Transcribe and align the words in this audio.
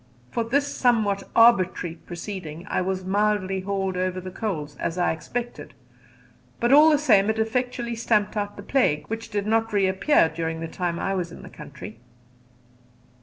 For 0.31 0.43
this 0.43 0.65
somewhat 0.65 1.21
arbitrary 1.35 1.93
proceeding 1.93 2.65
I 2.67 2.81
was 2.81 3.05
mildly 3.05 3.61
called 3.61 3.95
over 3.95 4.19
the 4.19 4.31
coals, 4.31 4.75
as 4.77 4.97
I 4.97 5.11
expected; 5.11 5.75
but 6.59 6.73
all 6.73 6.89
the 6.89 6.97
same 6.97 7.29
it 7.29 7.37
effectually 7.37 7.93
stamped 7.95 8.35
out 8.35 8.57
the 8.57 8.63
plague, 8.63 9.05
which 9.09 9.29
did 9.29 9.45
not 9.45 9.71
reappear 9.71 10.27
during 10.27 10.59
the 10.59 10.67
time 10.67 10.97
I 10.97 11.13
was 11.13 11.31
in 11.31 11.43
the 11.43 11.49
country. 11.51 11.99